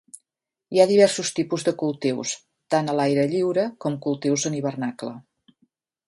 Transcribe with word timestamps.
Hi 0.75 0.79
ha 0.79 0.85
diversos 0.91 1.29
tipus 1.39 1.65
de 1.67 1.73
cultius, 1.81 2.31
tant 2.75 2.89
a 2.93 2.95
l'aire 2.99 3.25
lliure 3.33 3.65
com 3.85 3.99
cultius 4.07 4.47
en 4.51 4.57
hivernacle. 4.61 5.13